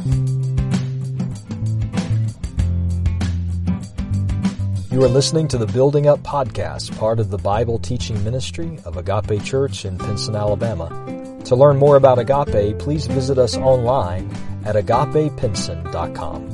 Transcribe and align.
You 0.00 0.14
are 5.02 5.08
listening 5.08 5.46
to 5.48 5.58
the 5.58 5.66
Building 5.66 6.06
Up 6.06 6.20
Podcast, 6.20 6.96
part 6.96 7.20
of 7.20 7.28
the 7.28 7.36
Bible 7.36 7.78
teaching 7.78 8.24
ministry 8.24 8.78
of 8.86 8.96
Agape 8.96 9.44
Church 9.44 9.84
in 9.84 9.98
Pinson, 9.98 10.34
Alabama. 10.34 10.88
To 11.44 11.54
learn 11.54 11.76
more 11.76 11.96
about 11.96 12.18
Agape, 12.18 12.78
please 12.78 13.06
visit 13.08 13.36
us 13.36 13.58
online 13.58 14.30
at 14.64 14.74
agapepinson.com. 14.74 16.48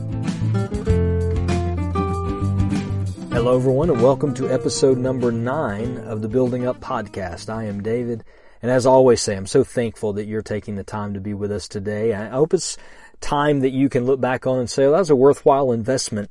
Hello 3.31 3.57
everyone 3.57 3.91
and 3.91 4.03
welcome 4.03 4.35
to 4.35 4.51
episode 4.51 4.99
number 4.99 5.31
nine 5.31 5.99
of 5.99 6.21
the 6.21 6.29
Building 6.29 6.67
Up 6.67 6.81
Podcast. 6.81 7.49
I 7.49 7.67
am 7.67 7.81
David 7.81 8.25
and 8.63 8.71
as 8.71 8.87
always 8.87 9.21
say, 9.21 9.37
I'm 9.37 9.47
so 9.47 9.63
thankful 9.63 10.15
that 10.15 10.25
you're 10.25 10.43
taking 10.43 10.77
the 10.77 10.85
time 10.85 11.15
to 11.15 11.21
be 11.21 11.35
with 11.35 11.53
us 11.53 11.69
today. 11.69 12.15
I 12.15 12.29
hope 12.29 12.55
it's 12.55 12.79
time 13.21 13.61
that 13.61 13.71
you 13.71 13.89
can 13.89 14.05
look 14.05 14.21
back 14.21 14.47
on 14.47 14.59
and 14.59 14.71
say, 14.71 14.85
well, 14.85 14.93
that 14.93 14.99
was 15.01 15.11
a 15.11 15.17
worthwhile 15.17 15.73
investment 15.73 16.31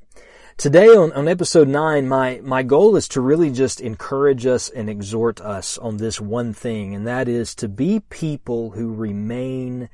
Today 0.58 0.88
on, 0.88 1.12
on 1.12 1.28
episode 1.28 1.68
nine, 1.68 2.08
my, 2.08 2.40
my 2.42 2.64
goal 2.64 2.96
is 2.96 3.10
to 3.10 3.20
really 3.20 3.52
just 3.52 3.82
encourage 3.82 4.46
us 4.46 4.70
and 4.70 4.90
exhort 4.90 5.42
us 5.42 5.78
on 5.78 5.98
this 5.98 6.22
one 6.22 6.54
thing, 6.54 6.96
and 6.96 7.06
that 7.06 7.28
is 7.28 7.54
to 7.56 7.68
be 7.68 8.00
people 8.10 8.72
who 8.72 8.94
remain 8.94 9.90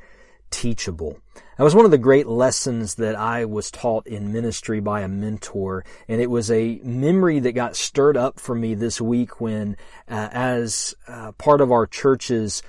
teachable. 0.51 1.17
That 1.57 1.63
was 1.63 1.73
one 1.73 1.85
of 1.85 1.89
the 1.89 1.97
great 1.97 2.27
lessons 2.27 2.93
that 2.95 3.15
I 3.15 3.45
was 3.45 3.71
taught 3.71 4.05
in 4.05 4.31
ministry 4.31 4.79
by 4.79 5.01
a 5.01 5.07
mentor, 5.07 5.83
and 6.07 6.21
it 6.21 6.29
was 6.29 6.51
a 6.51 6.79
memory 6.83 7.39
that 7.39 7.53
got 7.53 7.75
stirred 7.75 8.15
up 8.15 8.39
for 8.39 8.53
me 8.53 8.75
this 8.75 9.01
week 9.01 9.41
when, 9.41 9.77
uh, 10.07 10.29
as 10.31 10.93
uh, 11.07 11.31
part 11.33 11.61
of 11.61 11.71
our 11.71 11.87
church's 11.87 12.61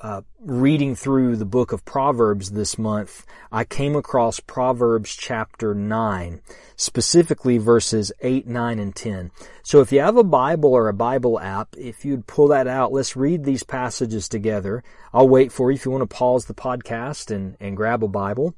uh, 0.00 0.22
reading 0.40 0.94
through 0.94 1.36
the 1.36 1.44
book 1.44 1.72
of 1.72 1.84
Proverbs 1.84 2.50
this 2.50 2.78
month, 2.78 3.26
I 3.50 3.64
came 3.64 3.96
across 3.96 4.40
Proverbs 4.40 5.16
chapter 5.16 5.74
9, 5.74 6.40
specifically 6.76 7.58
verses 7.58 8.12
8, 8.20 8.46
9, 8.46 8.78
and 8.78 8.94
10. 8.94 9.30
So 9.62 9.80
if 9.80 9.90
you 9.90 10.00
have 10.00 10.16
a 10.16 10.24
Bible 10.24 10.72
or 10.72 10.88
a 10.88 10.94
Bible 10.94 11.40
app, 11.40 11.74
if 11.76 12.04
you'd 12.04 12.26
pull 12.26 12.48
that 12.48 12.68
out, 12.68 12.92
let's 12.92 13.16
read 13.16 13.44
these 13.44 13.62
passages 13.62 14.28
together. 14.28 14.84
I'll 15.12 15.28
wait 15.28 15.50
for 15.50 15.70
you 15.70 15.76
if 15.76 15.84
you 15.84 15.90
want 15.90 16.08
to 16.08 16.16
pause 16.16 16.44
the 16.44 16.54
podcast 16.54 17.34
and, 17.34 17.56
and 17.58 17.76
grab 17.76 18.04
a 18.04 18.08
Bible. 18.08 18.54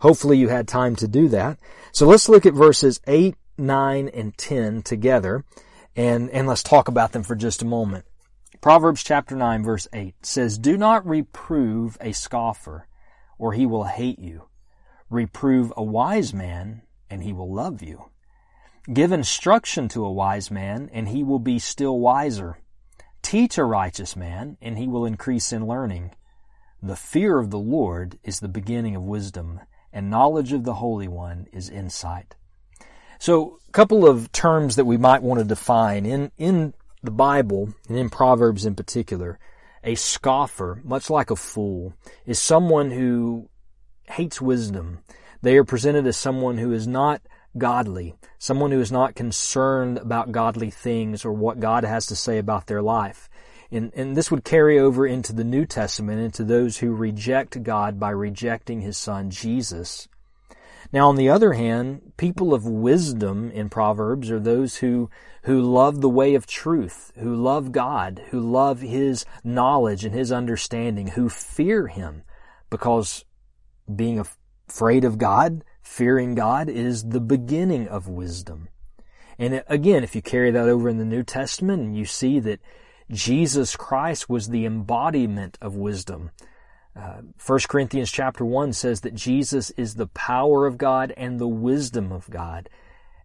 Hopefully 0.00 0.38
you 0.38 0.48
had 0.48 0.68
time 0.68 0.94
to 0.96 1.08
do 1.08 1.28
that. 1.28 1.58
So 1.90 2.06
let's 2.06 2.28
look 2.28 2.46
at 2.46 2.54
verses 2.54 3.00
8, 3.06 3.34
9, 3.58 4.08
and 4.08 4.36
10 4.36 4.82
together 4.82 5.44
and, 5.96 6.30
and 6.30 6.46
let's 6.46 6.62
talk 6.62 6.88
about 6.88 7.12
them 7.12 7.22
for 7.22 7.34
just 7.34 7.62
a 7.62 7.66
moment. 7.66 8.04
Proverbs 8.60 9.02
chapter 9.02 9.36
9 9.36 9.62
verse 9.62 9.88
8 9.92 10.14
says, 10.24 10.58
Do 10.58 10.76
not 10.76 11.06
reprove 11.06 11.96
a 12.00 12.12
scoffer, 12.12 12.88
or 13.38 13.52
he 13.52 13.66
will 13.66 13.84
hate 13.84 14.18
you. 14.18 14.48
Reprove 15.10 15.72
a 15.76 15.82
wise 15.82 16.34
man, 16.34 16.82
and 17.08 17.22
he 17.22 17.32
will 17.32 17.52
love 17.52 17.82
you. 17.82 18.10
Give 18.92 19.12
instruction 19.12 19.88
to 19.88 20.04
a 20.04 20.12
wise 20.12 20.50
man, 20.50 20.90
and 20.92 21.08
he 21.08 21.22
will 21.22 21.38
be 21.38 21.58
still 21.58 21.98
wiser. 21.98 22.58
Teach 23.22 23.58
a 23.58 23.64
righteous 23.64 24.14
man, 24.14 24.56
and 24.60 24.78
he 24.78 24.86
will 24.86 25.04
increase 25.04 25.52
in 25.52 25.66
learning. 25.66 26.12
The 26.82 26.96
fear 26.96 27.38
of 27.38 27.50
the 27.50 27.58
Lord 27.58 28.18
is 28.22 28.40
the 28.40 28.48
beginning 28.48 28.94
of 28.94 29.02
wisdom, 29.02 29.60
and 29.92 30.10
knowledge 30.10 30.52
of 30.52 30.64
the 30.64 30.74
Holy 30.74 31.08
One 31.08 31.46
is 31.52 31.68
insight. 31.68 32.36
So, 33.18 33.58
a 33.68 33.72
couple 33.72 34.06
of 34.06 34.30
terms 34.30 34.76
that 34.76 34.84
we 34.84 34.96
might 34.96 35.22
want 35.22 35.40
to 35.40 35.44
define. 35.44 36.06
In, 36.06 36.30
in 36.36 36.74
the 37.06 37.10
Bible, 37.10 37.72
and 37.88 37.96
in 37.96 38.10
Proverbs 38.10 38.66
in 38.66 38.74
particular, 38.74 39.38
a 39.82 39.94
scoffer, 39.94 40.80
much 40.84 41.08
like 41.08 41.30
a 41.30 41.36
fool, 41.36 41.94
is 42.26 42.40
someone 42.40 42.90
who 42.90 43.48
hates 44.04 44.40
wisdom. 44.40 44.98
They 45.42 45.56
are 45.56 45.64
presented 45.64 46.06
as 46.06 46.16
someone 46.16 46.58
who 46.58 46.72
is 46.72 46.86
not 46.86 47.22
godly, 47.56 48.14
someone 48.38 48.70
who 48.70 48.80
is 48.80 48.92
not 48.92 49.14
concerned 49.14 49.98
about 49.98 50.32
godly 50.32 50.70
things 50.70 51.24
or 51.24 51.32
what 51.32 51.60
God 51.60 51.84
has 51.84 52.06
to 52.06 52.16
say 52.16 52.38
about 52.38 52.66
their 52.66 52.82
life. 52.82 53.28
And, 53.70 53.92
and 53.94 54.16
this 54.16 54.30
would 54.30 54.44
carry 54.44 54.78
over 54.78 55.06
into 55.06 55.32
the 55.32 55.44
New 55.44 55.66
Testament, 55.66 56.20
into 56.20 56.44
those 56.44 56.78
who 56.78 56.94
reject 56.94 57.62
God 57.62 57.98
by 57.98 58.10
rejecting 58.10 58.80
His 58.80 58.96
Son, 58.96 59.30
Jesus. 59.30 60.08
Now, 60.92 61.08
on 61.08 61.16
the 61.16 61.28
other 61.28 61.54
hand, 61.54 62.12
people 62.16 62.54
of 62.54 62.66
wisdom 62.66 63.50
in 63.50 63.68
Proverbs 63.68 64.30
are 64.30 64.40
those 64.40 64.76
who, 64.76 65.10
who 65.42 65.60
love 65.60 66.00
the 66.00 66.08
way 66.08 66.34
of 66.34 66.46
truth, 66.46 67.12
who 67.16 67.34
love 67.34 67.72
God, 67.72 68.22
who 68.30 68.40
love 68.40 68.80
His 68.80 69.24
knowledge 69.42 70.04
and 70.04 70.14
His 70.14 70.30
understanding, 70.30 71.08
who 71.08 71.28
fear 71.28 71.88
Him, 71.88 72.22
because 72.70 73.24
being 73.94 74.18
afraid 74.18 75.04
of 75.04 75.18
God, 75.18 75.64
fearing 75.82 76.34
God 76.34 76.68
is 76.68 77.04
the 77.04 77.20
beginning 77.20 77.88
of 77.88 78.08
wisdom. 78.08 78.68
And 79.38 79.54
uh, 79.54 79.62
again, 79.68 80.02
if 80.02 80.14
you 80.14 80.22
carry 80.22 80.50
that 80.50 80.68
over 80.68 80.88
in 80.88 80.98
the 80.98 81.04
New 81.04 81.22
Testament 81.22 81.82
and 81.82 81.96
you 81.96 82.04
see 82.04 82.40
that 82.40 82.60
Jesus 83.10 83.76
Christ 83.76 84.28
was 84.28 84.48
the 84.48 84.66
embodiment 84.66 85.58
of 85.60 85.76
wisdom, 85.76 86.30
uh, 86.96 87.20
1 87.44 87.58
Corinthians 87.68 88.10
chapter 88.10 88.44
1 88.44 88.72
says 88.72 89.02
that 89.02 89.14
Jesus 89.14 89.70
is 89.70 89.94
the 89.94 90.06
power 90.06 90.66
of 90.66 90.78
God 90.78 91.12
and 91.16 91.38
the 91.38 91.48
wisdom 91.48 92.10
of 92.10 92.28
God. 92.30 92.70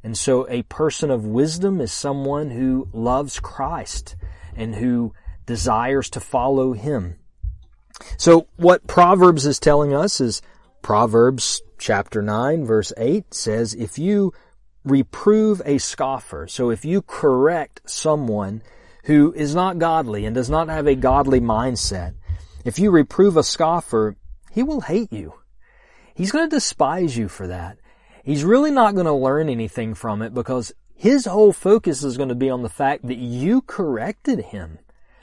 And 0.03 0.17
so 0.17 0.47
a 0.49 0.63
person 0.63 1.09
of 1.09 1.25
wisdom 1.25 1.79
is 1.79 1.91
someone 1.91 2.49
who 2.49 2.89
loves 2.91 3.39
Christ 3.39 4.15
and 4.55 4.75
who 4.75 5.13
desires 5.45 6.09
to 6.11 6.19
follow 6.19 6.73
Him. 6.73 7.15
So 8.17 8.47
what 8.57 8.87
Proverbs 8.87 9.45
is 9.45 9.59
telling 9.59 9.93
us 9.93 10.19
is 10.19 10.41
Proverbs 10.81 11.61
chapter 11.77 12.21
9 12.21 12.65
verse 12.65 12.91
8 12.97 13.33
says, 13.33 13.73
if 13.73 13.97
you 13.97 14.33
reprove 14.83 15.61
a 15.65 15.77
scoffer, 15.77 16.47
so 16.47 16.71
if 16.71 16.83
you 16.83 17.01
correct 17.03 17.81
someone 17.85 18.63
who 19.05 19.33
is 19.33 19.55
not 19.55 19.79
godly 19.79 20.25
and 20.25 20.35
does 20.35 20.49
not 20.49 20.67
have 20.67 20.87
a 20.87 20.95
godly 20.95 21.39
mindset, 21.39 22.15
if 22.66 22.79
you 22.79 22.91
reprove 22.91 23.38
a 23.38 23.44
scoffer, 23.44 24.16
he 24.51 24.63
will 24.63 24.81
hate 24.81 25.11
you. 25.11 25.33
He's 26.13 26.31
going 26.31 26.49
to 26.49 26.55
despise 26.55 27.17
you 27.17 27.27
for 27.27 27.47
that. 27.47 27.77
He's 28.23 28.44
really 28.44 28.72
not 28.72 28.94
going 28.94 29.07
to 29.07 29.13
learn 29.13 29.49
anything 29.49 29.94
from 29.94 30.22
it 30.22 30.33
because 30.33 30.73
his 30.94 31.25
whole 31.25 31.53
focus 31.53 32.03
is 32.03 32.17
going 32.17 32.29
to 32.29 32.35
be 32.35 32.49
on 32.49 32.61
the 32.61 32.69
fact 32.69 33.07
that 33.07 33.17
you 33.17 33.61
corrected 33.61 34.39
him. 34.39 34.79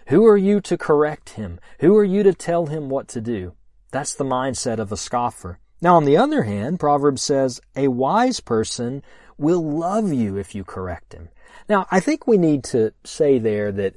Who 0.09 0.26
are 0.26 0.37
you 0.37 0.60
to 0.62 0.76
correct 0.76 1.31
him? 1.31 1.60
Who 1.81 1.97
are 1.97 2.04
you 2.04 2.22
to 2.22 2.34
tell 2.34 2.66
him 2.66 2.88
what 2.88 3.09
to 3.09 3.21
do? 3.21 3.53
That's 3.91 4.15
the 4.15 4.25
mindset 4.25 4.78
of 4.78 4.91
a 4.91 4.97
scoffer. 4.97 5.60
Now, 5.81 5.97
on 5.97 6.05
the 6.05 6.16
other 6.16 6.43
hand, 6.43 6.81
Proverbs 6.81 7.22
says 7.22 7.60
a 7.76 7.88
wise 7.88 8.41
person 8.41 9.03
will 9.37 9.62
love 9.62 10.12
you 10.12 10.37
if 10.37 10.55
you 10.55 10.65
correct 10.65 11.12
him. 11.12 11.28
Now, 11.69 11.87
I 11.91 12.00
think 12.00 12.26
we 12.26 12.38
need 12.38 12.65
to 12.65 12.93
say 13.05 13.38
there 13.38 13.70
that 13.72 13.94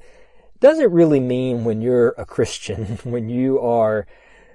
doesn't 0.61 0.91
really 0.91 1.19
mean 1.19 1.65
when 1.65 1.81
you're 1.81 2.13
a 2.17 2.25
Christian, 2.25 2.85
when 3.03 3.27
you 3.29 3.59
are 3.59 4.07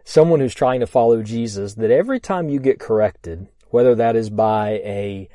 someone 0.04 0.40
who's 0.40 0.54
trying 0.54 0.80
to 0.80 0.86
follow 0.86 1.22
Jesus, 1.22 1.74
that 1.74 1.90
every 1.90 2.20
time 2.20 2.48
you 2.48 2.60
get 2.60 2.80
corrected, 2.80 3.48
whether 3.68 3.94
that 3.96 4.16
is 4.16 4.30
by 4.30 4.80
a 4.84 5.28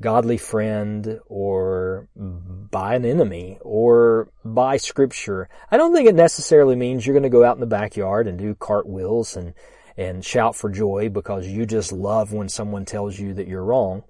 godly 0.00 0.38
friend 0.38 1.20
or 1.26 2.08
by 2.14 2.94
an 2.94 3.04
enemy 3.04 3.58
or 3.60 4.28
by 4.44 4.76
scripture, 4.76 5.48
I 5.70 5.76
don't 5.76 5.92
think 5.92 6.08
it 6.08 6.14
necessarily 6.14 6.76
means 6.76 7.04
you're 7.04 7.14
going 7.14 7.22
to 7.24 7.28
go 7.28 7.44
out 7.44 7.56
in 7.56 7.60
the 7.60 7.66
backyard 7.66 8.26
and 8.28 8.38
do 8.38 8.54
cartwheels 8.54 9.36
and, 9.36 9.54
and 9.96 10.24
shout 10.24 10.54
for 10.54 10.70
joy 10.70 11.08
because 11.08 11.46
you 11.48 11.66
just 11.66 11.92
love 11.92 12.32
when 12.32 12.48
someone 12.48 12.84
tells 12.84 13.18
you 13.18 13.34
that 13.34 13.48
you're 13.48 13.64
wrong. 13.64 14.04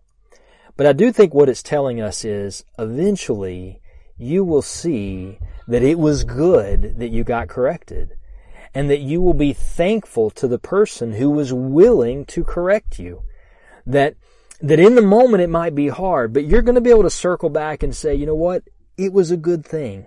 But 0.76 0.86
I 0.86 0.92
do 0.92 1.10
think 1.10 1.32
what 1.32 1.48
it's 1.48 1.62
telling 1.62 2.00
us 2.00 2.24
is 2.24 2.64
eventually 2.78 3.81
you 4.22 4.44
will 4.44 4.62
see 4.62 5.38
that 5.68 5.82
it 5.82 5.98
was 5.98 6.24
good 6.24 6.98
that 6.98 7.10
you 7.10 7.24
got 7.24 7.48
corrected 7.48 8.16
and 8.74 8.88
that 8.88 9.00
you 9.00 9.20
will 9.20 9.34
be 9.34 9.52
thankful 9.52 10.30
to 10.30 10.48
the 10.48 10.58
person 10.58 11.12
who 11.12 11.30
was 11.30 11.52
willing 11.52 12.24
to 12.24 12.44
correct 12.44 12.98
you. 12.98 13.22
That, 13.86 14.14
that 14.60 14.78
in 14.78 14.94
the 14.94 15.02
moment 15.02 15.42
it 15.42 15.50
might 15.50 15.74
be 15.74 15.88
hard, 15.88 16.32
but 16.32 16.46
you're 16.46 16.62
going 16.62 16.76
to 16.76 16.80
be 16.80 16.90
able 16.90 17.02
to 17.02 17.10
circle 17.10 17.50
back 17.50 17.82
and 17.82 17.94
say, 17.94 18.14
you 18.14 18.26
know 18.26 18.34
what? 18.34 18.62
It 18.96 19.12
was 19.12 19.30
a 19.30 19.36
good 19.36 19.64
thing. 19.64 20.06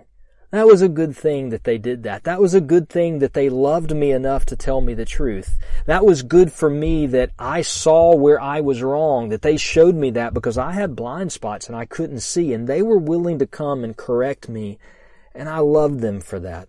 That 0.50 0.66
was 0.66 0.80
a 0.80 0.88
good 0.88 1.16
thing 1.16 1.50
that 1.50 1.64
they 1.64 1.76
did 1.76 2.04
that. 2.04 2.24
That 2.24 2.40
was 2.40 2.54
a 2.54 2.60
good 2.60 2.88
thing 2.88 3.18
that 3.18 3.34
they 3.34 3.48
loved 3.48 3.94
me 3.94 4.12
enough 4.12 4.46
to 4.46 4.56
tell 4.56 4.80
me 4.80 4.94
the 4.94 5.04
truth. 5.04 5.58
That 5.86 6.04
was 6.04 6.22
good 6.22 6.52
for 6.52 6.70
me 6.70 7.06
that 7.08 7.30
I 7.38 7.62
saw 7.62 8.14
where 8.14 8.40
I 8.40 8.60
was 8.60 8.82
wrong, 8.82 9.28
that 9.30 9.42
they 9.42 9.56
showed 9.56 9.96
me 9.96 10.10
that 10.10 10.34
because 10.34 10.56
I 10.56 10.72
had 10.72 10.94
blind 10.94 11.32
spots 11.32 11.66
and 11.66 11.76
I 11.76 11.84
couldn't 11.84 12.20
see 12.20 12.52
and 12.52 12.68
they 12.68 12.80
were 12.80 12.98
willing 12.98 13.38
to 13.40 13.46
come 13.46 13.82
and 13.82 13.96
correct 13.96 14.48
me 14.48 14.78
and 15.34 15.48
I 15.48 15.58
loved 15.58 16.00
them 16.00 16.20
for 16.20 16.40
that. 16.40 16.68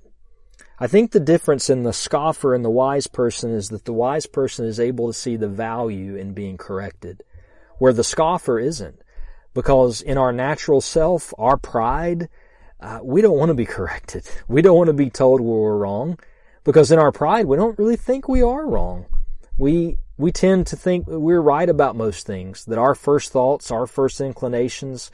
I 0.79 0.87
think 0.87 1.11
the 1.11 1.19
difference 1.19 1.69
in 1.69 1.83
the 1.83 1.93
scoffer 1.93 2.53
and 2.53 2.63
the 2.63 2.69
wise 2.69 3.07
person 3.07 3.51
is 3.51 3.69
that 3.69 3.85
the 3.85 3.93
wise 3.93 4.27
person 4.27 4.65
is 4.65 4.79
able 4.79 5.07
to 5.07 5.13
see 5.13 5.35
the 5.35 5.47
value 5.47 6.15
in 6.15 6.33
being 6.33 6.57
corrected, 6.57 7.23
where 7.79 7.93
the 7.93 8.03
scoffer 8.03 8.59
isn't. 8.59 9.01
Because 9.55 10.01
in 10.01 10.19
our 10.19 10.31
natural 10.31 10.81
self, 10.81 11.33
our 11.39 11.57
pride, 11.57 12.29
uh, 12.79 12.99
we 13.01 13.21
don't 13.21 13.37
want 13.37 13.49
to 13.49 13.55
be 13.55 13.65
corrected. 13.65 14.29
We 14.47 14.61
don't 14.61 14.77
want 14.77 14.87
to 14.87 14.93
be 14.93 15.09
told 15.09 15.41
we're 15.41 15.77
wrong 15.77 16.19
because 16.63 16.91
in 16.91 16.99
our 16.99 17.11
pride, 17.11 17.45
we 17.45 17.57
don't 17.57 17.77
really 17.79 17.95
think 17.95 18.27
we 18.27 18.41
are 18.41 18.65
wrong. 18.67 19.05
We, 19.57 19.97
we 20.17 20.31
tend 20.31 20.67
to 20.67 20.75
think 20.75 21.07
we're 21.07 21.41
right 21.41 21.67
about 21.67 21.95
most 21.95 22.27
things, 22.27 22.65
that 22.65 22.77
our 22.77 22.93
first 22.93 23.31
thoughts, 23.31 23.71
our 23.71 23.87
first 23.87 24.21
inclinations, 24.21 25.11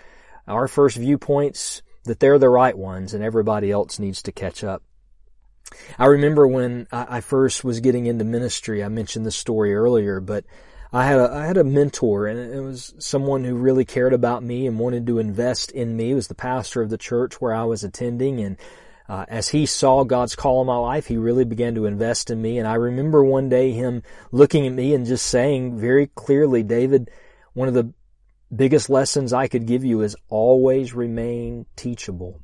our 0.48 0.68
first 0.68 0.98
viewpoints, 0.98 1.82
that 2.04 2.20
they're 2.20 2.40
the 2.40 2.50
right 2.50 2.78
ones 2.78 3.14
and 3.14 3.24
everybody 3.24 3.72
else 3.72 4.00
needs 4.00 4.22
to 4.24 4.32
catch 4.32 4.64
up. 4.64 4.84
I 5.98 6.06
remember 6.06 6.48
when 6.48 6.88
I 6.92 7.22
first 7.22 7.64
was 7.64 7.80
getting 7.80 8.06
into 8.06 8.26
ministry, 8.26 8.84
I 8.84 8.90
mentioned 8.90 9.26
this 9.26 9.36
story 9.36 9.74
earlier, 9.74 10.20
but 10.20 10.46
I 10.94 11.06
had 11.06 11.20
a, 11.20 11.34
I 11.34 11.46
had 11.48 11.58
a 11.58 11.64
mentor 11.64 12.28
and 12.28 12.40
it 12.40 12.62
was 12.62 12.94
someone 13.00 13.44
who 13.44 13.56
really 13.56 13.84
cared 13.84 14.14
about 14.14 14.44
me 14.44 14.68
and 14.68 14.78
wanted 14.78 15.08
to 15.08 15.18
invest 15.18 15.72
in 15.72 15.98
me. 15.98 16.10
He 16.10 16.14
was 16.14 16.28
the 16.28 16.36
pastor 16.36 16.84
of 16.84 16.92
the 16.92 17.00
church 17.00 17.42
where 17.42 17.54
I 17.54 17.64
was 17.64 17.84
attending 17.84 18.40
and 18.40 18.58
uh, 19.10 19.26
as 19.28 19.50
he 19.50 19.66
saw 19.66 20.04
God's 20.04 20.36
call 20.36 20.62
in 20.62 20.68
my 20.68 20.78
life, 20.78 21.08
he 21.08 21.18
really 21.18 21.44
began 21.44 21.76
to 21.76 21.86
invest 21.86 22.30
in 22.30 22.42
me. 22.42 22.58
And 22.58 22.68
I 22.68 22.76
remember 22.76 23.24
one 23.24 23.50
day 23.50 23.72
him 23.72 24.02
looking 24.32 24.66
at 24.66 24.74
me 24.74 24.94
and 24.94 25.06
just 25.06 25.26
saying 25.26 25.78
very 25.78 26.08
clearly, 26.08 26.64
David, 26.64 27.12
one 27.54 27.68
of 27.68 27.74
the 27.74 27.92
biggest 28.56 28.90
lessons 28.90 29.34
I 29.34 29.48
could 29.48 29.66
give 29.66 29.84
you 29.84 30.02
is 30.02 30.16
always 30.30 30.94
remain 30.94 31.66
teachable. 31.76 32.40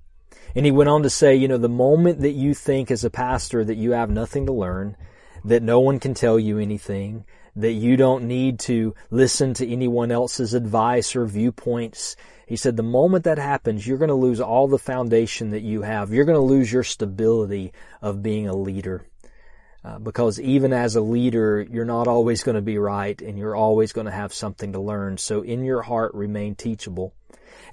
And 0.56 0.66
he 0.66 0.72
went 0.72 0.90
on 0.90 1.04
to 1.04 1.10
say, 1.10 1.36
you 1.36 1.48
know, 1.48 1.58
the 1.58 1.70
moment 1.70 2.22
that 2.22 2.32
you 2.32 2.54
think 2.54 2.92
as 2.92 3.04
a 3.04 3.10
pastor 3.10 3.64
that 3.64 3.78
you 3.78 3.92
have 3.92 4.10
nothing 4.10 4.48
to 4.48 4.54
learn, 4.54 4.98
that 5.46 5.64
no 5.64 5.80
one 5.80 6.00
can 6.00 6.14
tell 6.14 6.40
you 6.40 6.58
anything, 6.58 7.26
that 7.62 7.74
you 7.74 7.98
don't 7.98 8.28
need 8.28 8.60
to 8.60 8.96
listen 9.12 9.54
to 9.56 9.68
anyone 9.68 10.12
else's 10.12 10.54
advice 10.54 11.16
or 11.16 11.26
viewpoints. 11.26 12.16
He 12.48 12.56
said 12.56 12.78
the 12.78 12.84
moment 12.84 13.26
that 13.26 13.38
happens, 13.38 13.86
you're 13.86 13.98
going 13.98 14.10
to 14.10 14.16
lose 14.16 14.42
all 14.42 14.68
the 14.68 14.80
foundation 14.80 15.52
that 15.52 15.62
you 15.62 15.82
have. 15.82 16.12
You're 16.12 16.26
going 16.26 16.40
to 16.40 16.42
lose 16.42 16.72
your 16.72 16.84
stability 16.84 17.74
of 18.02 18.24
being 18.24 18.48
a 18.48 18.56
leader. 18.56 19.06
Uh, 19.84 19.98
because 19.98 20.42
even 20.42 20.74
as 20.74 20.96
a 20.96 21.02
leader, 21.02 21.66
you're 21.70 21.86
not 21.86 22.08
always 22.08 22.44
going 22.44 22.56
to 22.56 22.62
be 22.62 22.78
right 22.78 23.22
and 23.22 23.38
you're 23.38 23.56
always 23.56 23.94
going 23.94 24.06
to 24.06 24.12
have 24.12 24.34
something 24.34 24.74
to 24.74 24.80
learn. 24.80 25.18
So 25.18 25.42
in 25.42 25.64
your 25.64 25.82
heart, 25.82 26.14
remain 26.14 26.56
teachable. 26.56 27.14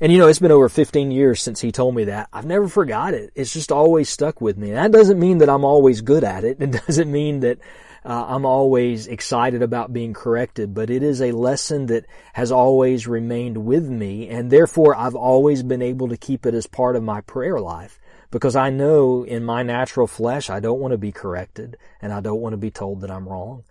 And 0.00 0.12
you 0.12 0.19
know, 0.19 0.29
it's 0.29 0.38
been 0.38 0.53
over 0.53 0.69
15 0.69 1.11
years 1.11 1.41
since 1.41 1.61
he 1.61 1.73
told 1.73 1.94
me 1.94 2.05
that. 2.05 2.29
I've 2.33 2.47
never 2.47 2.69
forgot 2.69 3.15
it. 3.15 3.33
It's 3.35 3.53
just 3.53 3.73
always 3.73 4.09
stuck 4.09 4.41
with 4.41 4.56
me. 4.56 4.73
That 4.73 4.93
doesn't 4.93 5.19
mean 5.19 5.38
that 5.38 5.49
I'm 5.49 5.65
always 5.65 6.00
good 6.00 6.25
at 6.25 6.44
it. 6.44 6.59
It 6.67 6.73
doesn't 6.87 7.11
mean 7.11 7.41
that 7.41 7.59
uh, 8.06 8.26
I'm 8.29 8.47
always 8.47 9.08
excited 9.08 9.62
about 9.62 9.93
being 9.93 10.14
corrected, 10.14 10.73
but 10.75 10.91
it 10.91 11.03
is 11.03 11.20
a 11.20 11.32
lesson 11.32 11.87
that 11.87 12.06
has 12.35 12.53
always 12.53 13.08
remained 13.08 13.58
with 13.58 13.88
me. 13.88 14.29
And 14.29 14.49
therefore, 14.49 14.97
I've 14.97 15.17
always 15.17 15.64
been 15.64 15.82
able 15.82 16.08
to 16.08 16.17
keep 16.17 16.47
it 16.47 16.55
as 16.55 16.69
part 16.69 16.94
of 16.94 17.03
my 17.03 17.20
prayer 17.23 17.58
life 17.58 17.99
because 18.31 18.55
I 18.55 18.70
know 18.70 19.25
in 19.25 19.44
my 19.44 19.64
natural 19.64 20.06
flesh, 20.06 20.49
I 20.49 20.61
don't 20.61 20.79
want 20.79 20.93
to 20.93 20.99
be 20.99 21.11
corrected 21.11 21.76
and 22.00 22.12
I 22.12 22.20
don't 22.20 22.41
want 22.41 22.53
to 22.53 22.58
be 22.58 22.70
told 22.70 23.00
that 23.00 23.11
I'm 23.11 23.29
wrong. 23.29 23.64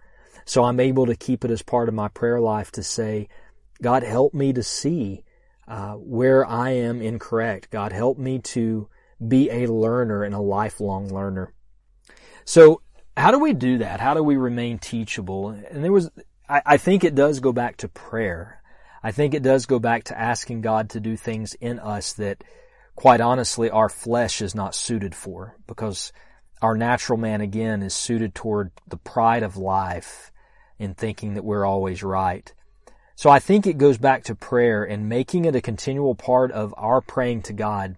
So 0.43 0.65
I'm 0.65 0.81
able 0.81 1.05
to 1.05 1.15
keep 1.15 1.45
it 1.45 1.51
as 1.51 1.61
part 1.61 1.87
of 1.87 1.95
my 1.95 2.09
prayer 2.09 2.41
life 2.41 2.71
to 2.73 2.83
say, 2.83 3.29
God, 3.81 4.03
help 4.03 4.33
me 4.33 4.51
to 4.51 4.63
see 4.63 5.23
uh, 5.65 5.93
where 5.93 6.45
I 6.45 6.71
am 6.71 7.01
incorrect. 7.01 7.69
God, 7.71 7.93
help 7.93 8.17
me 8.17 8.39
to 8.39 8.89
be 9.25 9.49
a 9.49 9.71
learner 9.71 10.23
and 10.23 10.35
a 10.35 10.41
lifelong 10.41 11.07
learner. 11.07 11.53
So 12.43 12.81
how 13.17 13.31
do 13.31 13.39
we 13.39 13.53
do 13.53 13.79
that? 13.79 13.99
How 13.99 14.13
do 14.13 14.23
we 14.23 14.35
remain 14.37 14.77
teachable? 14.77 15.49
And 15.49 15.83
there 15.83 15.91
was, 15.91 16.09
I, 16.49 16.61
I 16.65 16.77
think 16.77 17.03
it 17.03 17.15
does 17.15 17.39
go 17.39 17.51
back 17.51 17.77
to 17.77 17.87
prayer. 17.87 18.61
I 19.03 19.11
think 19.11 19.33
it 19.33 19.43
does 19.43 19.65
go 19.65 19.79
back 19.79 20.05
to 20.05 20.19
asking 20.19 20.61
God 20.61 20.89
to 20.91 20.99
do 20.99 21.15
things 21.15 21.53
in 21.55 21.79
us 21.79 22.13
that 22.13 22.43
quite 22.95 23.21
honestly 23.21 23.69
our 23.69 23.89
flesh 23.89 24.41
is 24.41 24.55
not 24.55 24.75
suited 24.75 25.13
for 25.13 25.55
because 25.67 26.11
our 26.61 26.75
natural 26.75 27.19
man 27.19 27.41
again 27.41 27.83
is 27.83 27.93
suited 27.93 28.33
toward 28.33 28.71
the 28.87 28.97
pride 28.97 29.43
of 29.43 29.57
life 29.57 30.31
in 30.79 30.93
thinking 30.93 31.35
that 31.35 31.45
we're 31.45 31.65
always 31.65 32.03
right. 32.03 32.53
So 33.15 33.29
I 33.29 33.39
think 33.39 33.65
it 33.65 33.77
goes 33.77 33.97
back 33.97 34.23
to 34.25 34.35
prayer 34.35 34.83
and 34.83 35.07
making 35.07 35.45
it 35.45 35.55
a 35.55 35.61
continual 35.61 36.15
part 36.15 36.51
of 36.51 36.73
our 36.77 36.99
praying 36.99 37.43
to 37.43 37.53
God 37.53 37.95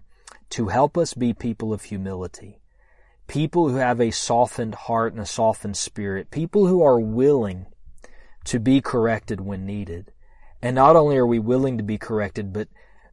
to 0.50 0.68
help 0.68 0.96
us 0.96 1.12
be 1.14 1.32
people 1.32 1.72
of 1.72 1.82
humility. 1.82 2.57
People 3.28 3.68
who 3.68 3.76
have 3.76 4.00
a 4.00 4.10
softened 4.10 4.74
heart 4.74 5.12
and 5.12 5.22
a 5.22 5.26
softened 5.26 5.76
spirit. 5.76 6.30
People 6.30 6.66
who 6.66 6.82
are 6.82 6.98
willing 6.98 7.66
to 8.44 8.58
be 8.58 8.80
corrected 8.80 9.40
when 9.40 9.64
needed. 9.64 10.12
And 10.60 10.74
not 10.74 10.96
only 10.96 11.16
are 11.16 11.26
we 11.26 11.38
willing 11.38 11.76
to 11.78 11.84
be 11.84 11.98
corrected, 11.98 12.52
but 12.52 12.68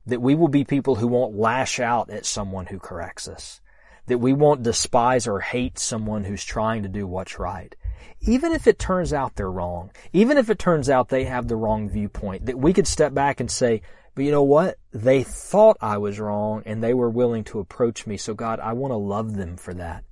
that 0.07 0.21
we 0.21 0.33
will 0.33 0.47
be 0.47 0.63
people 0.63 0.95
who 0.95 1.07
won't 1.07 1.37
lash 1.37 1.79
out 1.79 2.09
at 2.09 2.25
someone 2.25 2.67
who 2.67 2.79
corrects 2.79 3.27
us. 3.27 3.61
That 4.07 4.19
we 4.19 4.33
won't 4.33 4.63
despise 4.63 5.27
or 5.27 5.41
hate 5.41 5.77
someone 5.77 6.23
who's 6.23 6.43
trying 6.43 6.83
to 6.83 6.89
do 6.89 7.05
what's 7.05 7.37
right 7.37 7.75
even 8.21 8.53
if 8.53 8.67
it 8.67 8.79
turns 8.79 9.13
out 9.13 9.35
they're 9.35 9.51
wrong, 9.51 9.91
even 10.13 10.37
if 10.37 10.49
it 10.49 10.59
turns 10.59 10.89
out 10.89 11.09
they 11.09 11.25
have 11.25 11.47
the 11.47 11.55
wrong 11.55 11.89
viewpoint, 11.89 12.45
that 12.45 12.57
we 12.57 12.73
could 12.73 12.87
step 12.87 13.13
back 13.13 13.39
and 13.39 13.49
say, 13.49 13.81
but 14.15 14.23
you 14.23 14.31
know 14.31 14.43
what? 14.43 14.77
They 14.91 15.23
thought 15.23 15.77
I 15.81 15.97
was 15.97 16.19
wrong 16.19 16.63
and 16.65 16.81
they 16.81 16.93
were 16.93 17.09
willing 17.09 17.43
to 17.45 17.59
approach 17.59 18.07
me. 18.07 18.15
So 18.15 18.33
God, 18.33 18.59
I 18.61 18.73
want 18.73 18.91
to 18.91 18.97
love 18.97 19.35
them 19.35 19.57
for 19.57 19.73
that. 19.73 20.05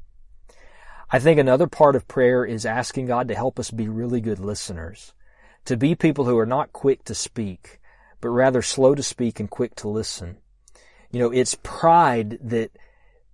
I 1.10 1.20
think 1.20 1.40
another 1.40 1.68
part 1.68 1.96
of 1.96 2.08
prayer 2.08 2.44
is 2.44 2.66
asking 2.66 3.06
God 3.06 3.30
to 3.30 3.36
help 3.36 3.60
us 3.60 3.72
be 3.72 3.88
really 3.88 4.20
good 4.20 4.40
listeners, 4.40 5.14
to 5.66 5.78
be 5.78 5.96
people 5.96 6.26
who 6.26 6.38
are 6.38 6.46
not 6.46 6.74
quick 6.74 7.06
to 7.06 7.16
speak, 7.16 7.80
but 8.20 8.30
rather 8.30 8.62
slow 8.62 8.94
to 8.94 9.04
speak 9.04 9.40
and 9.40 9.50
quick 9.50 9.76
to 9.76 9.88
listen. 9.88 10.38
You 11.12 11.20
know, 11.20 11.32
it's 11.32 11.56
pride 11.62 12.40
that 12.42 12.72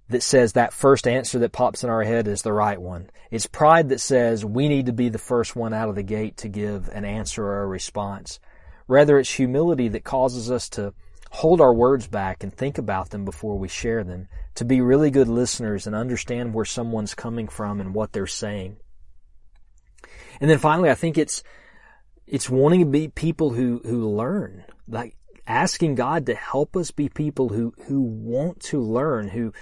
that 0.09 0.23
says 0.23 0.53
that 0.53 0.73
first 0.73 1.07
answer 1.07 1.39
that 1.39 1.51
pops 1.51 1.83
in 1.83 1.89
our 1.89 2.03
head 2.03 2.27
is 2.27 2.41
the 2.41 2.51
right 2.51 2.81
one. 2.81 3.09
It's 3.31 3.45
pride 3.45 3.89
that 3.89 4.01
says 4.01 4.43
we 4.43 4.67
need 4.67 4.87
to 4.87 4.93
be 4.93 5.09
the 5.09 5.19
first 5.19 5.55
one 5.55 5.71
out 5.71 5.87
of 5.87 5.95
the 5.95 6.03
gate 6.03 6.37
to 6.37 6.49
give 6.49 6.89
an 6.89 7.05
answer 7.05 7.45
or 7.45 7.61
a 7.61 7.67
response. 7.67 8.39
Rather, 8.89 9.17
it's 9.17 9.31
humility 9.31 9.87
that 9.87 10.03
causes 10.03 10.51
us 10.51 10.67
to 10.69 10.93
hold 11.31 11.61
our 11.61 11.73
words 11.73 12.07
back 12.07 12.43
and 12.43 12.51
think 12.51 12.77
about 12.77 13.11
them 13.11 13.23
before 13.23 13.57
we 13.57 13.69
share 13.69 14.03
them, 14.03 14.27
to 14.55 14.65
be 14.65 14.81
really 14.81 15.11
good 15.11 15.29
listeners 15.29 15.87
and 15.87 15.95
understand 15.95 16.53
where 16.53 16.65
someone's 16.65 17.13
coming 17.13 17.47
from 17.47 17.79
and 17.79 17.93
what 17.93 18.11
they're 18.11 18.27
saying. 18.27 18.75
And 20.41 20.49
then 20.49 20.57
finally, 20.57 20.89
I 20.89 20.95
think 20.95 21.17
it's, 21.17 21.43
it's 22.27 22.49
wanting 22.49 22.81
to 22.81 22.85
be 22.85 23.07
people 23.07 23.51
who, 23.51 23.79
who 23.85 24.09
learn, 24.09 24.65
like 24.87 25.15
asking 25.47 25.95
God 25.95 26.25
to 26.25 26.35
help 26.35 26.75
us 26.75 26.91
be 26.91 27.07
people 27.07 27.47
who, 27.47 27.73
who 27.85 28.01
want 28.01 28.59
to 28.63 28.81
learn, 28.81 29.29
who, 29.29 29.53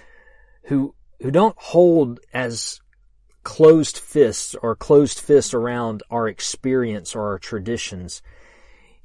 who 0.63 0.95
who 1.21 1.31
don't 1.31 1.55
hold 1.57 2.19
as 2.33 2.79
closed 3.43 3.97
fists 3.97 4.55
or 4.61 4.75
closed 4.75 5.19
fists 5.19 5.53
around 5.53 6.03
our 6.09 6.27
experience 6.27 7.15
or 7.15 7.27
our 7.27 7.39
traditions. 7.39 8.21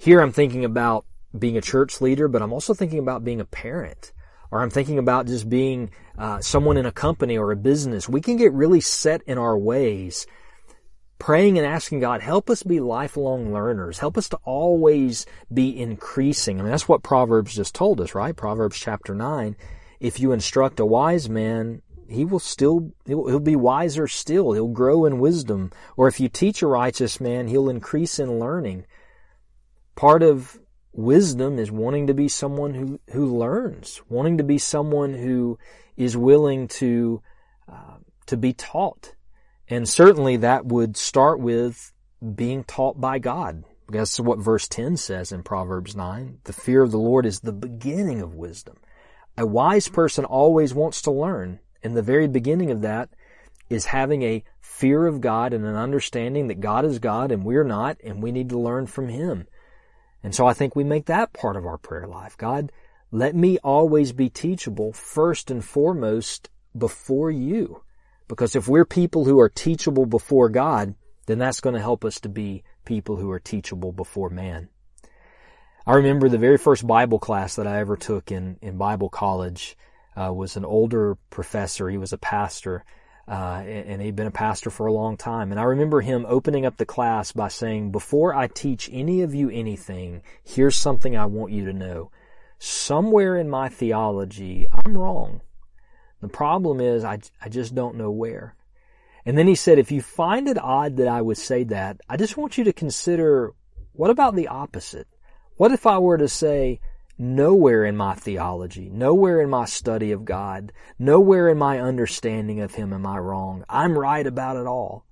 Here 0.03 0.21
I'm 0.21 0.33
thinking 0.33 0.65
about 0.65 1.07
being 1.39 1.57
a 1.57 1.61
church 1.61 2.01
leader, 2.01 2.27
but 2.27 2.43
I'm 2.43 2.53
also 2.53 2.75
thinking 2.75 2.99
about 2.99 3.23
being 3.23 3.41
a 3.41 3.45
parent. 3.45 4.11
Or 4.51 4.61
I'm 4.61 4.69
thinking 4.69 4.99
about 4.99 5.29
just 5.29 5.49
being 5.49 5.91
uh, 6.19 6.41
someone 6.41 6.77
in 6.77 6.87
a 6.87 6.91
company 6.91 7.39
or 7.39 7.53
a 7.53 7.57
business. 7.57 8.09
We 8.09 8.21
can 8.21 8.37
get 8.37 8.53
really 8.53 8.81
set 8.81 9.23
in 9.29 9.39
our 9.39 9.57
ways 9.57 10.27
praying 11.21 11.57
and 11.57 11.65
asking 11.65 12.01
God, 12.01 12.21
help 12.21 12.51
us 12.51 12.65
be 12.65 12.81
lifelong 12.81 13.55
learners. 13.55 14.01
Help 14.01 14.19
us 14.19 14.29
to 14.31 14.39
always 14.43 15.25
be 15.55 15.81
increasing. 15.81 16.59
I 16.59 16.65
mean, 16.65 16.73
that's 16.73 16.89
what 16.89 17.05
Proverbs 17.05 17.55
just 17.55 17.73
told 17.73 18.01
us, 18.01 18.13
right? 18.13 18.35
Proverbs 18.35 18.81
chapter 18.81 19.15
9 19.15 19.55
if 20.01 20.19
you 20.19 20.33
instruct 20.33 20.81
a 20.81 20.85
wise 20.85 21.29
man, 21.29 21.81
he 22.09 22.25
will 22.25 22.41
still, 22.41 22.91
he'll, 23.07 23.29
he'll, 23.29 23.39
be 23.39 23.55
wiser 23.55 24.09
still. 24.09 24.51
He'll 24.51 24.67
grow 24.67 25.05
in 25.05 25.21
wisdom. 25.21 25.71
Or 25.97 26.09
if 26.09 26.19
you 26.19 26.29
teach 26.29 26.61
a 26.61 26.67
righteous 26.67 27.21
man, 27.21 27.47
he'll 27.47 27.69
increase 27.69 28.19
in 28.19 28.41
learning. 28.41 28.85
Part 29.95 30.23
of 30.23 30.59
wisdom 30.93 31.59
is 31.59 31.71
wanting 31.71 32.07
to 32.07 32.15
be 32.15 32.29
someone 32.29 32.75
who, 32.75 33.01
who 33.13 33.37
learns, 33.37 34.01
wanting 34.09 34.39
to 34.39 34.45
be 34.45 34.59
someone 34.59 35.15
who 35.15 35.59
is 35.97 36.17
willing 36.17 36.69
to, 36.69 37.23
uh, 37.71 37.97
to 38.27 38.37
be 38.37 38.53
taught. 38.53 39.15
And 39.69 39.89
certainly 39.89 40.37
that 40.39 40.67
would 40.67 40.97
start 40.97 41.41
with 41.41 41.93
being 42.35 42.65
taught 42.65 43.01
by 43.01 43.19
God. 43.19 43.65
That's 43.89 44.19
what 44.21 44.39
verse 44.39 44.69
10 44.69 44.97
says 44.97 45.33
in 45.33 45.43
Proverbs 45.43 45.97
9. 45.97 46.39
The 46.45 46.53
fear 46.53 46.83
of 46.83 46.91
the 46.91 46.99
Lord 46.99 47.27
is 47.27 47.41
the 47.41 47.53
beginning 47.53 48.23
of 48.23 48.35
wisdom. 48.35 48.77
A 49.37 49.47
wise 49.47 49.89
person 49.89 50.25
always 50.25 50.75
wants 50.75 51.03
to 51.03 51.11
learn. 51.11 51.61
And 51.83 51.97
the 51.97 52.03
very 52.03 52.29
beginning 52.29 52.71
of 52.71 52.83
that 52.83 53.11
is 53.69 53.87
having 53.87 54.23
a 54.23 54.45
fear 54.61 55.07
of 55.07 55.21
God 55.21 55.53
and 55.53 55.65
an 55.65 55.77
understanding 55.77 56.49
that 56.49 56.61
God 56.61 56.85
is 56.85 56.99
God 56.99 57.33
and 57.33 57.45
we're 57.45 57.65
not, 57.65 57.99
and 58.05 58.23
we 58.23 58.33
need 58.33 58.51
to 58.51 58.59
learn 58.59 58.87
from 58.87 59.09
Him. 59.09 59.47
And 60.23 60.35
so 60.35 60.47
I 60.47 60.53
think 60.53 60.77
we 60.77 60.85
make 60.85 61.07
that 61.07 61.33
part 61.33 61.57
of 61.57 61.67
our 61.67 61.79
prayer 61.79 62.07
life. 62.07 62.37
God, 62.37 62.71
let 63.11 63.35
me 63.35 63.59
always 63.59 64.13
be 64.13 64.31
teachable 64.31 64.93
first 64.93 65.51
and 65.51 65.65
foremost 65.65 66.49
before 66.77 67.31
you. 67.31 67.83
Because 68.29 68.57
if 68.57 68.69
we're 68.69 68.85
people 68.85 69.25
who 69.25 69.39
are 69.41 69.49
teachable 69.49 70.07
before 70.07 70.49
God, 70.49 70.95
then 71.27 71.39
that's 71.39 71.61
going 71.61 71.75
to 71.75 71.81
help 71.81 72.05
us 72.05 72.21
to 72.21 72.29
be 72.29 72.65
people 72.85 73.17
who 73.17 73.31
are 73.31 73.41
teachable 73.41 73.93
before 73.93 74.31
man. 74.31 74.69
I 75.87 75.95
remember 75.95 76.29
the 76.29 76.39
very 76.39 76.59
first 76.59 76.87
Bible 76.87 77.19
class 77.19 77.57
that 77.57 77.67
I 77.67 77.81
ever 77.81 77.97
took 77.97 78.31
in, 78.31 78.57
in 78.63 78.77
Bible 78.77 79.09
college 79.09 79.77
uh, 80.17 80.33
was 80.33 80.57
an 80.57 80.65
older 80.65 81.17
professor. 81.31 81.89
He 81.89 81.99
was 81.99 82.13
a 82.13 82.19
pastor. 82.19 82.85
Uh, 83.29 83.63
and 83.65 84.03
he'd 84.03 84.17
been 84.17 84.27
a 84.27 84.33
pastor 84.33 84.69
for 84.69 84.87
a 84.87 84.93
long 84.93 85.17
time. 85.17 85.53
And 85.53 85.61
I 85.61 85.65
remember 85.65 86.01
him 86.01 86.27
opening 86.29 86.67
up 86.67 86.77
the 86.77 86.85
class 86.85 87.31
by 87.31 87.49
saying, 87.49 87.93
before 87.93 88.35
I 88.35 88.49
teach 88.49 88.91
any 88.93 89.23
of 89.23 89.33
you 89.35 89.49
anything, 89.49 90.23
here's 90.43 90.75
something 90.75 91.17
I 91.17 91.27
want 91.27 91.53
you 91.53 91.65
to 91.67 91.73
know. 91.73 92.11
Somewhere 92.59 93.37
in 93.37 93.49
my 93.49 93.69
theology, 93.69 94.67
I'm 94.73 94.97
wrong. 94.97 95.41
The 96.21 96.29
problem 96.29 96.81
is 96.81 97.05
I, 97.05 97.21
I 97.41 97.49
just 97.49 97.75
don't 97.75 97.97
know 97.97 98.11
where. 98.11 98.57
And 99.25 99.39
then 99.39 99.47
he 99.47 99.55
said, 99.55 99.79
if 99.79 99.93
you 99.93 100.03
find 100.03 100.49
it 100.49 100.59
odd 100.59 100.97
that 100.97 101.09
I 101.09 101.23
would 101.23 101.39
say 101.39 101.63
that, 101.65 102.01
I 102.09 102.17
just 102.17 102.37
want 102.37 102.59
you 102.59 102.65
to 102.65 102.73
consider, 102.73 103.53
what 103.93 104.11
about 104.11 104.35
the 104.35 104.49
opposite? 104.49 105.07
What 105.57 105.71
if 105.71 105.87
I 105.87 105.99
were 105.99 106.19
to 106.19 106.29
say, 106.29 106.81
nowhere 107.19 107.85
in 107.85 107.97
my 107.97 108.15
theology, 108.15 108.89
nowhere 108.91 109.41
in 109.41 109.51
my 109.51 109.65
study 109.65 110.13
of 110.13 110.25
God, 110.25 110.73
nowhere 110.99 111.49
in 111.49 111.59
my 111.59 111.81
understanding 111.81 112.61
of 112.61 112.75
Him 112.75 112.93
am 112.93 113.07
I 113.07 113.19
wrong. 113.19 113.65
I'm 113.69 113.99
right 113.99 114.27
about 114.27 114.57
it 114.57 114.67
all. 114.67 115.05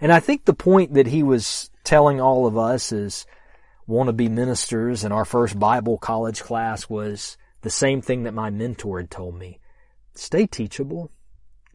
And 0.00 0.12
I 0.12 0.20
think 0.20 0.44
the 0.44 0.54
point 0.54 0.94
that 0.94 1.06
he 1.06 1.22
was 1.22 1.70
telling 1.84 2.20
all 2.20 2.46
of 2.46 2.56
us 2.56 2.92
as 2.92 3.26
wannabe 3.88 4.30
ministers 4.30 5.04
in 5.04 5.12
our 5.12 5.24
first 5.24 5.58
Bible 5.58 5.98
college 5.98 6.40
class 6.40 6.88
was 6.88 7.36
the 7.62 7.70
same 7.70 8.00
thing 8.00 8.22
that 8.22 8.34
my 8.34 8.50
mentor 8.50 9.00
had 9.00 9.10
told 9.10 9.38
me. 9.38 9.58
Stay 10.14 10.46
teachable. 10.46 11.10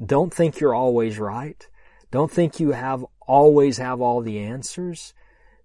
Don't 0.04 0.34
think 0.34 0.60
you're 0.60 0.74
always 0.74 1.20
right. 1.20 1.68
Don't 2.12 2.32
think 2.32 2.60
you 2.60 2.72
have 2.72 3.06
always 3.22 3.78
have 3.78 4.02
all 4.02 4.22
the 4.22 4.40
answers. 4.40 5.14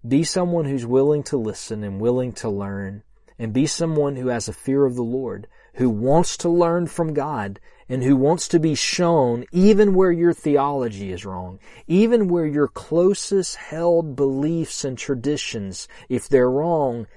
Be 0.07 0.23
someone 0.23 0.65
who's 0.65 0.85
willing 0.85 1.23
to 1.23 1.37
listen 1.37 1.83
and 1.83 1.99
willing 1.99 2.33
to 2.33 2.49
learn 2.49 3.03
and 3.41 3.53
be 3.53 3.65
someone 3.65 4.17
who 4.17 4.27
has 4.27 4.47
a 4.47 4.53
fear 4.53 4.85
of 4.85 4.93
the 4.93 5.01
Lord, 5.01 5.47
who 5.73 5.89
wants 5.89 6.37
to 6.37 6.47
learn 6.47 6.85
from 6.85 7.15
God 7.15 7.59
and 7.89 8.03
who 8.03 8.15
wants 8.15 8.47
to 8.49 8.59
be 8.59 8.75
shown 8.75 9.45
even 9.51 9.95
where 9.95 10.11
your 10.11 10.31
theology 10.31 11.11
is 11.11 11.25
wrong, 11.25 11.57
even 11.87 12.27
where 12.27 12.45
your 12.45 12.67
closest 12.67 13.55
held 13.55 14.15
beliefs 14.15 14.85
and 14.85 14.95
traditions, 14.95 15.87
if 16.07 16.29
they're 16.29 16.51
wrong, 16.51 17.07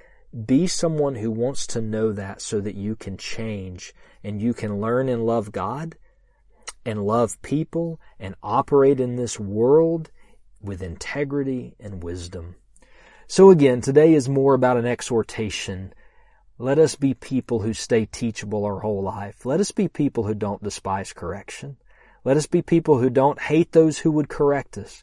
be 0.46 0.66
someone 0.66 1.16
who 1.16 1.30
wants 1.30 1.66
to 1.66 1.82
know 1.82 2.10
that 2.10 2.40
so 2.40 2.58
that 2.58 2.74
you 2.74 2.96
can 2.96 3.18
change 3.18 3.92
and 4.24 4.40
you 4.40 4.54
can 4.54 4.80
learn 4.80 5.10
and 5.10 5.26
love 5.26 5.52
God 5.52 5.94
and 6.86 7.04
love 7.04 7.42
people 7.42 8.00
and 8.18 8.34
operate 8.42 8.98
in 8.98 9.16
this 9.16 9.38
world 9.38 10.10
with 10.62 10.82
integrity 10.82 11.76
and 11.78 12.02
wisdom. 12.02 12.56
So 13.26 13.50
again, 13.50 13.82
today 13.82 14.14
is 14.14 14.26
more 14.26 14.54
about 14.54 14.78
an 14.78 14.86
exhortation. 14.86 15.92
Let 16.58 16.78
us 16.78 16.94
be 16.94 17.14
people 17.14 17.60
who 17.60 17.74
stay 17.74 18.06
teachable 18.06 18.64
our 18.64 18.80
whole 18.80 19.02
life. 19.02 19.44
Let 19.44 19.60
us 19.60 19.72
be 19.72 19.88
people 19.88 20.24
who 20.24 20.34
don't 20.34 20.62
despise 20.62 21.12
correction. 21.12 21.76
Let 22.24 22.36
us 22.36 22.46
be 22.46 22.62
people 22.62 22.98
who 22.98 23.10
don't 23.10 23.40
hate 23.40 23.72
those 23.72 23.98
who 23.98 24.10
would 24.12 24.28
correct 24.28 24.78
us. 24.78 25.02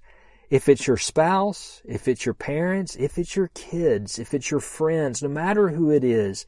If 0.49 0.69
it's 0.69 0.87
your 0.87 0.97
spouse, 0.97 1.81
if 1.85 2.07
it's 2.07 2.25
your 2.25 2.33
parents, 2.33 2.95
if 2.95 3.17
it's 3.17 3.35
your 3.35 3.49
kids, 3.53 4.19
if 4.19 4.33
it's 4.33 4.49
your 4.49 4.59
friends, 4.59 5.21
no 5.21 5.29
matter 5.29 5.69
who 5.69 5.91
it 5.91 6.03
is, 6.03 6.45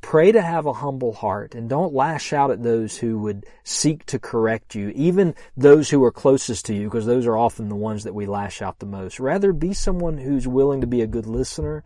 Pray 0.00 0.32
to 0.32 0.40
have 0.40 0.64
a 0.66 0.72
humble 0.72 1.12
heart 1.12 1.54
and 1.54 1.68
don't 1.68 1.92
lash 1.92 2.32
out 2.32 2.50
at 2.50 2.62
those 2.62 2.96
who 2.98 3.18
would 3.18 3.44
seek 3.64 4.04
to 4.06 4.18
correct 4.18 4.74
you, 4.74 4.88
even 4.94 5.34
those 5.56 5.90
who 5.90 6.02
are 6.02 6.10
closest 6.10 6.64
to 6.66 6.74
you, 6.74 6.84
because 6.84 7.06
those 7.06 7.26
are 7.26 7.36
often 7.36 7.68
the 7.68 7.76
ones 7.76 8.04
that 8.04 8.14
we 8.14 8.26
lash 8.26 8.62
out 8.62 8.78
the 8.78 8.86
most. 8.86 9.20
Rather, 9.20 9.52
be 9.52 9.74
someone 9.74 10.16
who's 10.18 10.48
willing 10.48 10.80
to 10.80 10.86
be 10.86 11.02
a 11.02 11.06
good 11.06 11.26
listener 11.26 11.84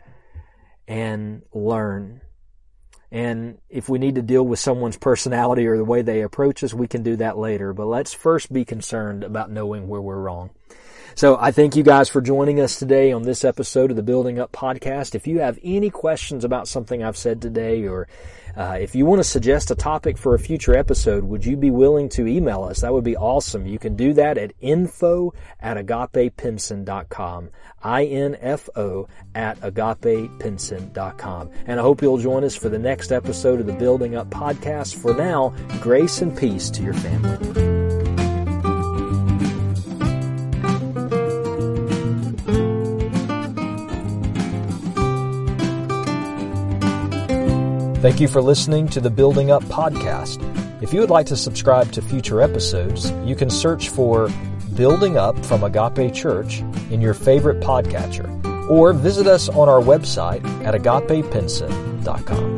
and 0.87 1.41
learn. 1.53 2.21
And 3.15 3.59
if 3.69 3.87
we 3.87 3.97
need 3.97 4.15
to 4.15 4.21
deal 4.21 4.45
with 4.45 4.59
someone's 4.59 4.97
personality 4.97 5.67
or 5.67 5.77
the 5.77 5.85
way 5.85 6.01
they 6.01 6.21
approach 6.21 6.61
us, 6.65 6.73
we 6.73 6.85
can 6.85 7.01
do 7.01 7.15
that 7.15 7.37
later. 7.37 7.71
But 7.71 7.85
let's 7.85 8.13
first 8.13 8.51
be 8.51 8.65
concerned 8.65 9.23
about 9.23 9.49
knowing 9.49 9.87
where 9.87 10.01
we're 10.01 10.19
wrong. 10.19 10.49
So 11.15 11.37
I 11.39 11.51
thank 11.51 11.77
you 11.77 11.83
guys 11.83 12.09
for 12.09 12.19
joining 12.19 12.59
us 12.59 12.77
today 12.77 13.13
on 13.13 13.23
this 13.23 13.45
episode 13.45 13.89
of 13.89 13.95
the 13.95 14.03
Building 14.03 14.37
Up 14.37 14.51
podcast. 14.51 15.15
If 15.15 15.27
you 15.27 15.39
have 15.39 15.57
any 15.63 15.89
questions 15.89 16.43
about 16.43 16.67
something 16.67 17.01
I've 17.01 17.15
said 17.15 17.41
today 17.41 17.87
or 17.87 18.09
uh, 18.55 18.77
if 18.79 18.95
you 18.95 19.05
want 19.05 19.19
to 19.19 19.23
suggest 19.23 19.71
a 19.71 19.75
topic 19.75 20.17
for 20.17 20.35
a 20.35 20.39
future 20.39 20.75
episode, 20.75 21.23
would 21.23 21.45
you 21.45 21.57
be 21.57 21.69
willing 21.69 22.09
to 22.09 22.27
email 22.27 22.63
us? 22.63 22.81
That 22.81 22.93
would 22.93 23.03
be 23.03 23.17
awesome. 23.17 23.65
You 23.65 23.79
can 23.79 23.95
do 23.95 24.13
that 24.13 24.37
at 24.37 24.53
info 24.61 25.33
at 25.59 25.77
agapepinson.com. 25.77 27.49
I-N-F-O 27.83 29.07
at 29.35 29.59
agapepinson.com. 29.61 31.51
And 31.67 31.79
I 31.79 31.83
hope 31.83 32.01
you'll 32.01 32.17
join 32.17 32.43
us 32.43 32.55
for 32.55 32.69
the 32.69 32.79
next 32.79 33.11
episode 33.11 33.59
of 33.59 33.67
the 33.67 33.73
Building 33.73 34.15
Up 34.15 34.29
podcast. 34.29 34.95
For 34.95 35.13
now, 35.13 35.53
grace 35.81 36.21
and 36.21 36.35
peace 36.35 36.69
to 36.71 36.81
your 36.81 36.93
family. 36.93 37.84
Thank 48.05 48.19
you 48.19 48.27
for 48.27 48.39
listening 48.39 48.87
to 48.89 49.01
the 49.01 49.09
Building 49.09 49.49
Up 49.49 49.63
podcast. 49.63 50.39
If 50.83 50.93
you 50.93 50.99
would 50.99 51.09
like 51.09 51.25
to 51.25 51.35
subscribe 51.35 51.91
to 51.93 52.03
future 52.03 52.39
episodes, 52.39 53.09
you 53.25 53.35
can 53.35 53.49
search 53.49 53.89
for 53.89 54.29
Building 54.75 55.17
Up 55.17 55.43
from 55.43 55.63
Agape 55.63 56.13
Church 56.13 56.59
in 56.91 57.01
your 57.01 57.15
favorite 57.15 57.61
podcatcher 57.61 58.29
or 58.69 58.93
visit 58.93 59.25
us 59.25 59.49
on 59.49 59.67
our 59.67 59.81
website 59.81 60.45
at 60.63 60.75
agapepinson.com. 60.75 62.54